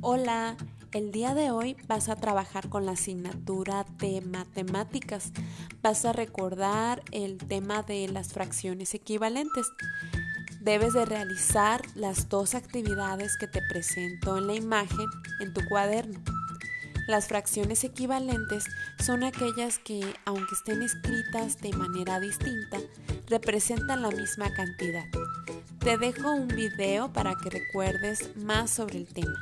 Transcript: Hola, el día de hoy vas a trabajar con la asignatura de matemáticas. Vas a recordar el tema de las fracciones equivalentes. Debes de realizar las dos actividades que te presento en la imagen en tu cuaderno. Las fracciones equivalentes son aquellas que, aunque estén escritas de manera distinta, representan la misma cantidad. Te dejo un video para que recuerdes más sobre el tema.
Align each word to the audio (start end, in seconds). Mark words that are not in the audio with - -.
Hola, 0.00 0.56
el 0.92 1.12
día 1.12 1.34
de 1.34 1.50
hoy 1.50 1.76
vas 1.86 2.08
a 2.08 2.16
trabajar 2.16 2.68
con 2.68 2.86
la 2.86 2.92
asignatura 2.92 3.86
de 3.98 4.20
matemáticas. 4.20 5.32
Vas 5.82 6.04
a 6.04 6.12
recordar 6.12 7.02
el 7.12 7.38
tema 7.38 7.82
de 7.82 8.08
las 8.08 8.32
fracciones 8.32 8.94
equivalentes. 8.94 9.66
Debes 10.60 10.92
de 10.92 11.06
realizar 11.06 11.82
las 11.94 12.28
dos 12.28 12.54
actividades 12.54 13.36
que 13.36 13.46
te 13.46 13.62
presento 13.70 14.36
en 14.36 14.48
la 14.48 14.54
imagen 14.54 15.06
en 15.40 15.52
tu 15.54 15.64
cuaderno. 15.68 16.20
Las 17.08 17.26
fracciones 17.26 17.82
equivalentes 17.84 18.64
son 18.98 19.24
aquellas 19.24 19.78
que, 19.78 20.00
aunque 20.24 20.54
estén 20.54 20.82
escritas 20.82 21.60
de 21.60 21.72
manera 21.72 22.20
distinta, 22.20 22.78
representan 23.28 24.02
la 24.02 24.10
misma 24.10 24.52
cantidad. 24.52 25.04
Te 25.84 25.98
dejo 25.98 26.30
un 26.30 26.46
video 26.46 27.12
para 27.12 27.34
que 27.34 27.50
recuerdes 27.50 28.36
más 28.36 28.70
sobre 28.70 28.98
el 28.98 29.06
tema. 29.12 29.34